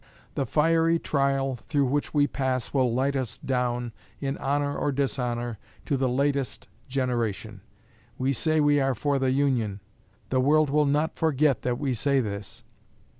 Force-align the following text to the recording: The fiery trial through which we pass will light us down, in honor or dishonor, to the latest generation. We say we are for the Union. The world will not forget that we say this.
The 0.33 0.47
fiery 0.47 0.97
trial 0.97 1.57
through 1.69 1.85
which 1.85 2.11
we 2.11 2.25
pass 2.25 2.73
will 2.73 2.91
light 2.91 3.15
us 3.15 3.37
down, 3.37 3.91
in 4.19 4.35
honor 4.39 4.75
or 4.75 4.91
dishonor, 4.91 5.59
to 5.85 5.95
the 5.95 6.09
latest 6.09 6.67
generation. 6.87 7.61
We 8.17 8.33
say 8.33 8.59
we 8.59 8.79
are 8.79 8.95
for 8.95 9.19
the 9.19 9.29
Union. 9.29 9.79
The 10.29 10.41
world 10.41 10.71
will 10.71 10.87
not 10.87 11.17
forget 11.19 11.61
that 11.61 11.77
we 11.77 11.93
say 11.93 12.19
this. 12.19 12.63